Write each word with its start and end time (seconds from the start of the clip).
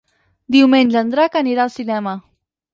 Diumenge 0.55 0.97
en 1.05 1.13
Drac 1.13 1.39
anirà 1.43 1.69
al 1.69 1.75
cinema. 1.77 2.19